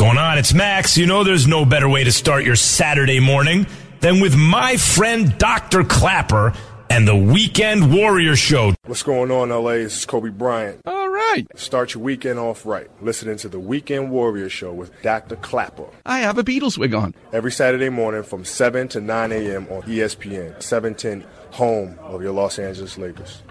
[0.00, 0.38] going on?
[0.38, 0.96] It's Max.
[0.96, 3.66] You know there's no better way to start your Saturday morning
[4.00, 5.84] than with my friend Dr.
[5.84, 6.54] Klapper
[6.88, 8.72] and the Weekend Warrior Show.
[8.86, 9.72] What's going on, LA?
[9.72, 10.80] This is Kobe Bryant.
[10.86, 11.46] All right.
[11.54, 12.88] Start your weekend off right.
[13.02, 15.36] Listening to the Weekend Warrior Show with Dr.
[15.36, 15.88] Klapper.
[16.06, 17.14] I have a Beatles wig on.
[17.34, 19.66] Every Saturday morning from 7 to 9 a.m.
[19.68, 23.42] on ESPN, 710, home of your Los Angeles Lakers.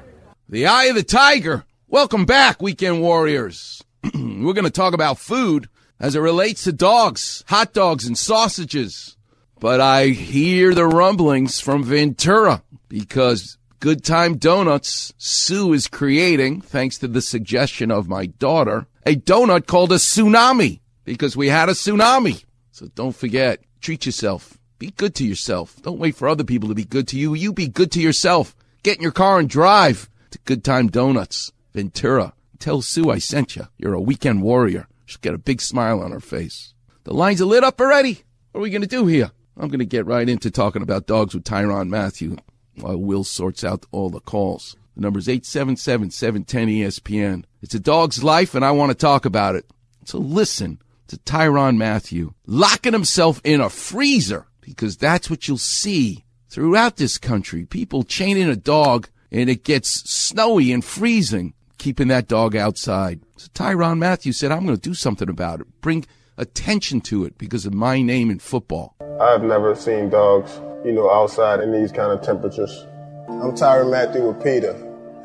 [0.49, 1.63] The Eye of the Tiger.
[1.89, 3.83] Welcome back, Weekend Warriors.
[4.15, 5.69] We're going to talk about food
[5.99, 9.17] as it relates to dogs, hot dogs, and sausages.
[9.59, 16.97] But I hear the rumblings from Ventura because Good Time Donuts, Sue is creating, thanks
[16.99, 21.73] to the suggestion of my daughter, a donut called a tsunami because we had a
[21.73, 22.43] tsunami.
[22.71, 24.57] So don't forget, treat yourself.
[24.77, 25.81] Be good to yourself.
[25.81, 27.33] Don't wait for other people to be good to you.
[27.33, 28.55] You be good to yourself.
[28.83, 32.33] Get in your car and drive to Good Time Donuts, Ventura.
[32.59, 33.67] Tell Sue I sent you.
[33.77, 34.87] You're a weekend warrior.
[35.09, 36.75] She'll got a big smile on her face.
[37.03, 38.21] The lines are lit up already.
[38.51, 39.31] What are we going to do here?
[39.57, 42.37] I'm going to get right into talking about dogs with Tyrann Mathieu
[42.75, 44.75] while Will sorts out all the calls.
[44.95, 47.45] The number's 877-710-ESPN.
[47.63, 49.65] It's a dog's life and I want to talk about it.
[50.05, 56.23] So listen to Tyrann Mathieu locking himself in a freezer because that's what you'll see
[56.49, 57.65] throughout this country.
[57.65, 63.21] People chaining a dog and it gets snowy and freezing, keeping that dog outside.
[63.37, 65.81] So Tyrann Mathieu said, I'm going to do something about it.
[65.81, 66.05] Bring
[66.37, 68.95] attention to it because of my name in football.
[69.19, 72.85] I've never seen dogs, you know, outside in these kind of temperatures.
[73.27, 74.73] I'm Tyrann Mathieu with PETA,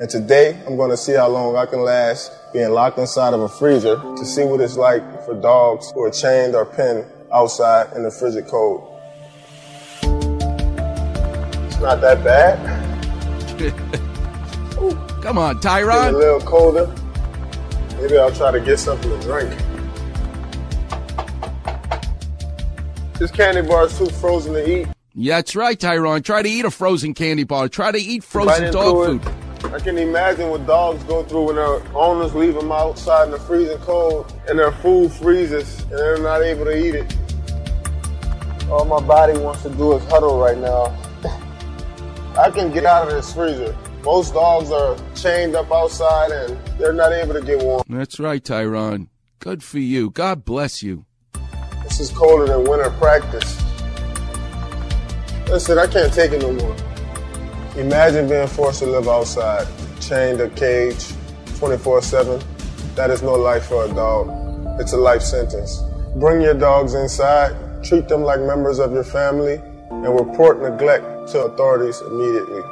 [0.01, 3.41] and today I'm going to see how long I can last being locked inside of
[3.41, 7.93] a freezer to see what it's like for dogs who are chained or pinned outside
[7.97, 8.91] in the frigid cold.
[11.67, 14.11] It's not that bad.
[15.25, 16.09] Come on, Tyrann.
[16.09, 16.95] It's a little colder.
[17.99, 19.51] Maybe I'll try to get something to drink.
[23.19, 24.89] This candy bar is too frozen to eat.
[25.15, 26.23] Yeah, that's right, Tyrann.
[26.23, 27.71] Try to eat a frozen candy bar.
[27.71, 29.23] Try to eat frozen dog it.
[29.23, 29.73] food.
[29.73, 33.41] I can imagine what dogs go through when their owners leave them outside in the
[33.41, 37.17] freezing cold and their food freezes and they're not able to eat it.
[38.69, 40.95] All my body wants to do is huddle right now.
[42.39, 43.75] I can get out of this freezer.
[44.05, 47.83] Most dogs are chained up outside and they're not able to get warm.
[47.89, 49.09] That's right, Tyrann.
[49.39, 50.11] Good for you.
[50.11, 51.07] God bless you.
[51.85, 53.63] This is colder than winter practice.
[55.49, 56.77] Listen, I can't take it no more.
[57.77, 59.67] Imagine being forced to live outside,
[60.01, 61.07] chained a cage
[61.59, 62.43] 24 7.
[62.97, 64.29] That is no life for a dog.
[64.81, 65.83] It's a life sentence.
[66.17, 69.55] Bring your dogs inside, treat them like members of your family,
[69.91, 72.63] and report neglect to authorities immediately.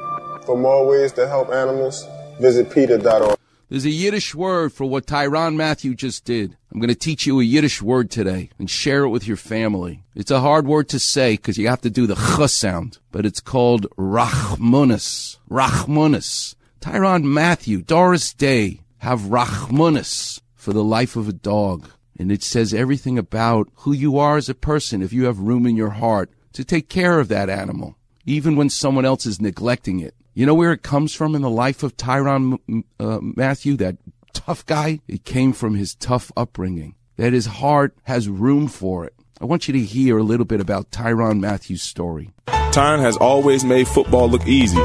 [0.44, 2.06] For more ways to help animals,
[2.40, 3.38] visit PETA.org.
[3.68, 6.58] There's a Yiddish word for what Tyrann Mathieu just did.
[6.70, 10.02] I'm going to teach you a Yiddish word today and share it with your family.
[10.14, 13.24] It's a hard word to say because you have to do the ch sound, but
[13.24, 15.38] it's called rachmunus.
[15.50, 16.54] Rachmunus.
[16.80, 21.88] Tyrann Mathieu, Doris Day have rachmunus for the life of a dog.
[22.18, 25.66] And it says everything about who you are as a person if you have room
[25.66, 30.00] in your heart to take care of that animal, even when someone else is neglecting
[30.00, 30.14] it.
[30.34, 33.98] You know where it comes from in the life of Tyrann uh, Mathieu, that
[34.32, 35.00] tough guy?
[35.06, 39.12] It came from his tough upbringing, that his heart has room for it.
[39.42, 42.30] I want you to hear a little bit about Tyrann Mathieu's story.
[42.46, 44.80] Tyrann has always made football look easy,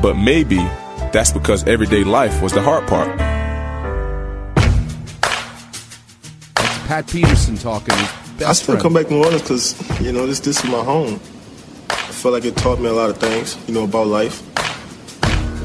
[0.00, 0.56] but maybe
[1.12, 3.18] that's because everyday life was the hard part.
[6.54, 7.94] That's Pat Peterson talking.
[7.96, 8.08] his
[8.38, 8.80] best I still friend.
[8.82, 11.20] come back to New Orleans because, you know, this, this is my home.
[11.90, 14.42] I feel like it taught me a lot of things, you know, about life.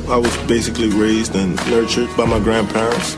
[0.07, 3.17] I was basically raised and nurtured by my grandparents.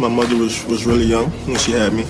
[0.00, 2.04] My mother was, was really young when she had me.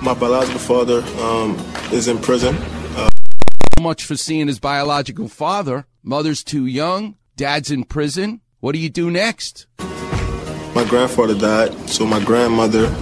[0.00, 1.58] My biological father um,
[1.92, 2.56] is in prison.
[3.76, 5.86] So much for seeing his biological father.
[6.04, 7.16] Mother's too young.
[7.36, 8.40] Dad's in prison.
[8.60, 9.66] What do you do next?
[10.76, 12.94] My grandfather died, so my grandmother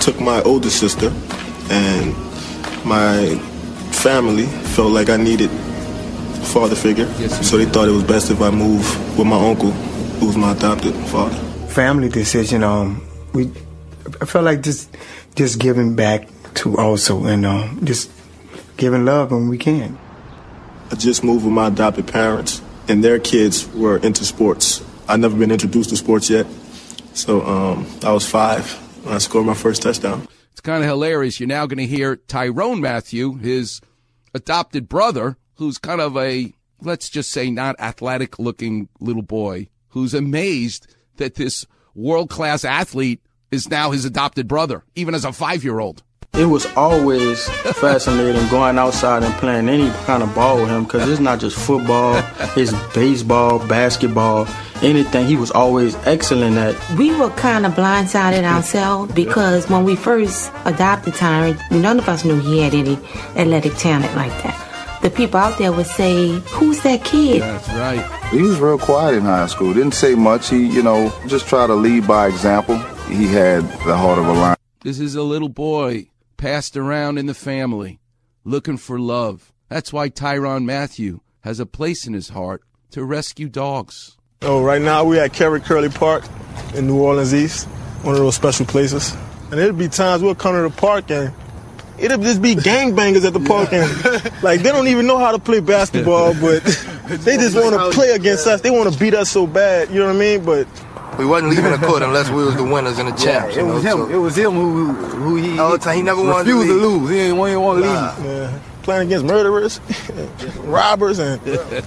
[0.00, 1.12] took my older sister,
[1.70, 2.12] and
[2.84, 3.36] my
[3.92, 5.50] family felt like I needed
[6.44, 7.06] father figure.
[7.18, 8.82] Yes, so they thought it was best if I move
[9.18, 9.70] with my uncle,
[10.20, 11.34] who's my adopted father.
[11.68, 12.62] family decision.
[12.62, 13.50] Um, we
[14.20, 14.94] I felt like just
[15.34, 18.10] just giving back to also and um, just
[18.76, 19.98] giving love when we can.
[20.90, 24.84] I just moved with my adopted parents, and their kids were into sports.
[25.08, 26.46] I'd never been introduced to sports yet,
[27.14, 28.70] so um, I was five
[29.04, 30.28] when I scored my first touchdown.
[30.52, 31.40] It's kind of hilarious.
[31.40, 33.80] You're now going to hear Tyrann Mathieu, his
[34.34, 40.14] adopted brother, who's kind of a, let's just say, not athletic looking little boy, who's
[40.14, 43.20] amazed that this world class athlete
[43.50, 46.02] is now his adopted brother, even as a five year old.
[46.34, 51.08] It was always fascinating going outside and playing any kind of ball with him because
[51.08, 52.16] it's not just football,
[52.56, 54.48] it's baseball, basketball,
[54.82, 55.26] anything.
[55.26, 56.74] He was always excellent at.
[56.98, 62.24] We were kind of blindsided ourselves because when we first adopted Tyrann, none of us
[62.24, 62.96] knew he had any
[63.36, 64.63] athletic talent like that.
[65.04, 67.42] The people out there would say, Who's that kid?
[67.42, 68.30] That's right.
[68.32, 69.74] He was real quiet in high school.
[69.74, 70.48] Didn't say much.
[70.48, 72.78] He, you know, just try to lead by example.
[73.08, 74.56] He had the heart of a lion.
[74.80, 76.08] This is a little boy
[76.38, 78.00] passed around in the family,
[78.44, 79.52] looking for love.
[79.68, 82.62] That's why Tyrann Mathieu has a place in his heart
[82.92, 84.16] to rescue dogs.
[84.40, 86.24] Oh, right now we're at Kerry Curley Park
[86.74, 87.66] in New Orleans East,
[88.04, 89.14] one of those special places.
[89.50, 91.30] And there'd be times we'll come to the park and
[91.98, 95.38] it'll just be gangbangers at the park and like they don't even know how to
[95.38, 96.62] play basketball, but
[97.24, 98.60] they just want to play against us.
[98.60, 100.44] They want to beat us so bad, you know what I mean?
[100.44, 100.66] But
[101.18, 103.54] we wasn't leaving the court unless we was the winners and the champs.
[103.56, 104.08] Yeah, it was know, him.
[104.08, 106.58] so- it was him who who, who he, All the time, he never wanted to
[106.58, 107.10] refused to, lose.
[107.10, 108.26] He didn't, he didn't want to leave.
[108.52, 109.80] yeah, playing against murderers,
[110.64, 111.40] robbers, and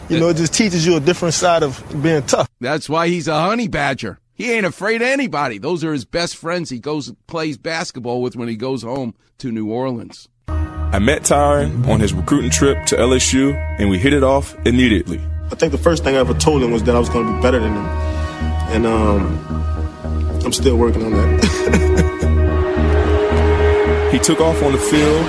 [0.09, 2.47] you know, it just teaches you a different side of being tough.
[2.61, 4.19] That's why he's a honey badger.
[4.37, 5.57] He ain't afraid of anybody.
[5.57, 9.51] Those are his best friends he goes plays basketball with when he goes home to
[9.51, 10.29] New Orleans.
[10.47, 15.19] I met Tyrann on his recruiting trip to LSU, and we hit it off immediately.
[15.51, 17.33] I think the first thing I ever told him was that I was going to
[17.35, 17.85] be better than him,
[18.75, 22.17] and um, I'm still working on that.
[24.11, 25.25] He took off on the field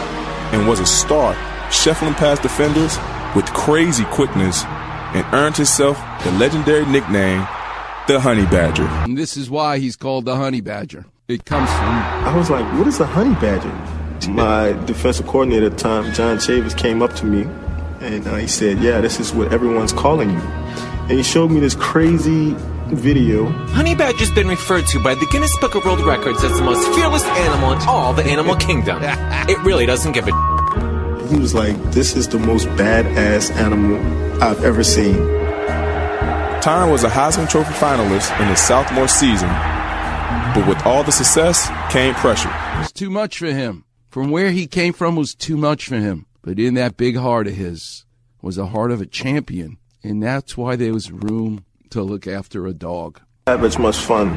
[0.52, 1.34] and was a star,
[1.70, 2.96] shuffling past defenders
[3.34, 7.46] with crazy quickness, and earned himself the legendary nickname,
[8.08, 8.87] the Honey Badger.
[9.05, 11.05] And this is why he's called the honey badger.
[11.28, 11.88] It comes from
[12.26, 13.70] I was like, "What is a honey badger?"
[14.31, 17.43] My defensive coordinator at the time, John Chavis, came up to me,
[18.00, 20.40] and uh, he said, "Yeah, this is what everyone's calling you."
[21.08, 22.56] And he showed me this crazy
[22.88, 23.44] video
[23.76, 26.88] Honey Badger's been referred to by the Guinness Book of World Records as the most
[26.96, 29.00] fearless animal in all the animal kingdom.
[29.02, 33.99] It really doesn't give a He was like, "This is the most badass animal
[34.43, 35.47] I've ever seen."
[36.60, 41.69] Tyrann was a Heisman Trophy finalist in his sophomore season, but with all the success
[41.93, 42.49] came pressure.
[42.49, 43.84] It was too much for him.
[44.10, 46.26] From where he came from was too much for him.
[46.43, 48.05] But in that big heart of his
[48.43, 49.78] was the heart of a champion.
[50.02, 53.20] And that's why there was room to look after a dog.
[53.46, 54.31] I have as much fun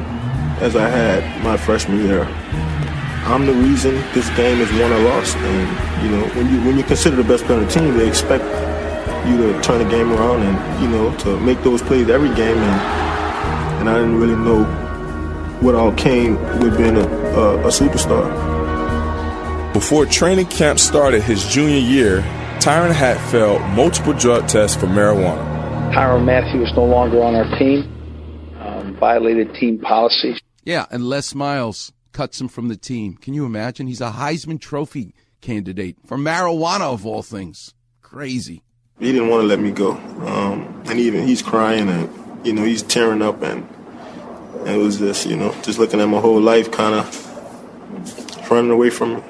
[0.60, 2.24] as I had my freshman year.
[3.24, 5.36] I'm the reason this game is won or lost.
[5.36, 8.06] And you know, when you when you consider the best player on the team, they
[8.06, 8.44] expect
[9.26, 12.56] you to turn the game around and you know to make those plays every game.
[12.56, 13.02] And
[13.80, 14.64] and I didn't really know
[15.60, 18.52] what all came with being a, a, a superstar.
[19.72, 22.18] Before training camp started his junior year,
[22.60, 25.92] Tyrann had failed multiple drug tests for marijuana.
[25.92, 27.88] Tyrann Mathieu is no longer on our team.
[28.60, 30.36] Um, violated team policy.
[30.62, 33.16] Yeah, and Les Miles cuts him from the team.
[33.16, 33.86] Can you imagine?
[33.86, 37.74] He's a Heisman Trophy candidate for marijuana of all things.
[38.00, 38.62] Crazy.
[38.98, 42.64] He didn't want to let me go, um, and even he's crying and you know
[42.64, 43.68] he's tearing up and,
[44.60, 48.70] and it was just you know just looking at my whole life kind of running
[48.70, 49.22] away from me.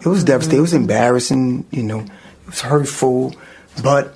[0.00, 0.58] It was devastating.
[0.58, 1.66] It was embarrassing.
[1.70, 3.34] You know, it was hurtful,
[3.82, 4.14] but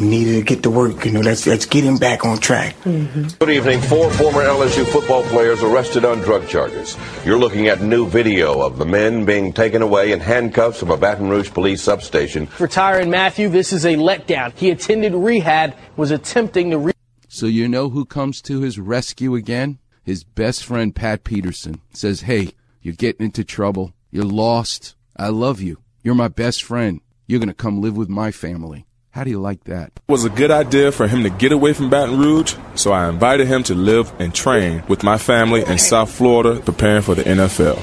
[0.00, 1.04] needed to get to work.
[1.04, 2.74] You know, let's let's get him back on track.
[2.84, 3.28] Mm-hmm.
[3.38, 3.80] Good evening.
[3.80, 6.96] Four former LSU football players arrested on drug charges.
[7.24, 10.96] You're looking at new video of the men being taken away in handcuffs from a
[10.96, 12.46] Baton Rouge police substation.
[12.46, 14.56] For Tyrann Mathieu, this is a letdown.
[14.56, 16.92] He attended rehab, was attempting to re-
[17.28, 19.78] So you know who comes to his rescue again?
[20.02, 23.94] His best friend Pat Peterson says, "Hey, you're getting into trouble.
[24.10, 24.96] You're lost.
[25.16, 25.78] I love you.
[26.02, 27.00] You're my best friend.
[27.26, 29.92] You're going to come live with my family." How do you like that?
[29.94, 33.08] It was a good idea for him to get away from Baton Rouge, so I
[33.08, 37.22] invited him to live and train with my family in South Florida, preparing for the
[37.22, 37.80] NFL.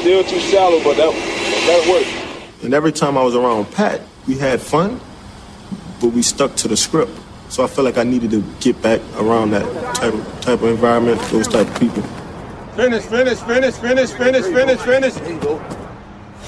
[0.00, 2.64] Still too shallow, but that that worked.
[2.64, 5.00] And every time I was around Pat, we had fun,
[6.00, 7.12] but we stuck to the script.
[7.48, 10.64] So I felt like I needed to get back around that type of type of
[10.64, 12.02] environment, those type of people.
[12.74, 15.85] Finish, finish, finish, finish, finish, finish, finish.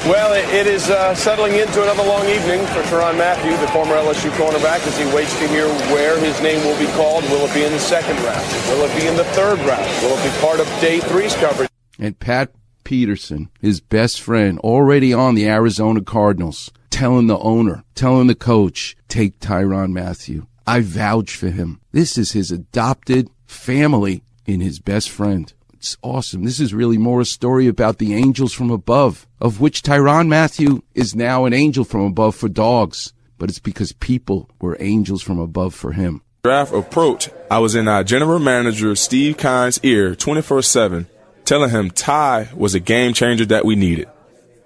[0.06, 3.94] Well, it, it is uh, settling into another long evening for Tyrann Mathieu, the former
[3.96, 7.24] LSU cornerback, as he waits to hear where his name will be called.
[7.24, 8.46] Will it be in the second round?
[8.68, 10.02] Will it be in the third round?
[10.02, 11.68] Will it be part of day three's coverage?
[11.98, 12.52] And Pat
[12.84, 18.96] Peterson, his best friend, already on the Arizona Cardinals, telling the owner, telling the coach,
[19.08, 20.46] take Tyrann Mathieu.
[20.66, 21.80] I vouch for him.
[21.92, 25.52] This is his adopted family in his best friend.
[25.78, 26.42] It's awesome.
[26.42, 30.82] This is really more a story about the angels from above, of which Tyrann Mathieu
[30.92, 33.12] is now an angel from above for dogs.
[33.38, 36.22] But it's because people were angels from above for him.
[36.42, 41.06] Draft approach, I was in our general manager Steve Keim's ear 24 7,
[41.44, 44.08] telling him Ty was a game changer that we needed.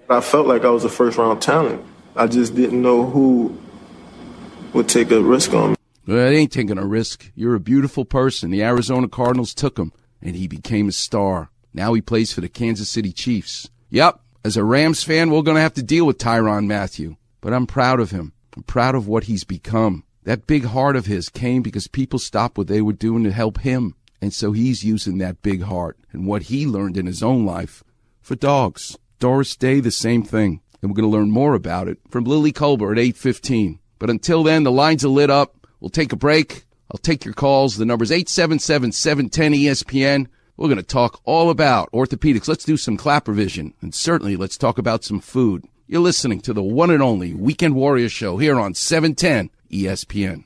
[0.09, 1.85] I felt like I was a first round talent.
[2.15, 3.55] I just didn't know who
[4.73, 5.75] would take a risk on me.
[6.07, 7.31] Well, it ain't taking a risk.
[7.35, 8.49] You're a beautiful person.
[8.49, 9.93] The Arizona Cardinals took him,
[10.23, 11.51] and he became a star.
[11.73, 13.69] Now he plays for the Kansas City Chiefs.
[13.89, 17.53] Yep, as a Rams fan, we're going to have to deal with Tyrann Mathieu, but
[17.53, 18.33] I'm proud of him.
[18.55, 20.03] I'm proud of what he's become.
[20.23, 23.59] That big heart of his came because people stopped what they were doing to help
[23.59, 23.95] him.
[24.21, 27.83] And so he's using that big heart and what he learned in his own life
[28.21, 28.97] for dogs.
[29.19, 30.61] Doris Day, the same thing.
[30.81, 33.79] And we're going to learn more about it from Lily Colbert at 815.
[33.99, 35.67] But until then, the lines are lit up.
[35.79, 36.65] We'll take a break.
[36.93, 37.77] I'll take your calls.
[37.77, 40.27] The number's 877-710-ESPN.
[40.55, 42.47] We're going to talk all about orthopedics.
[42.47, 45.65] Let's do some clap revision And certainly let's talk about some food.
[45.87, 50.43] You're listening to the one and only Weekend Warrior Show here on 710 ESPN.